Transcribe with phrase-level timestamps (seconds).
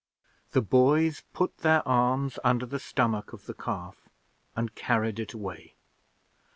[0.53, 4.09] The boys put their arms under the stomach of the calf,
[4.55, 5.75] and carried it away.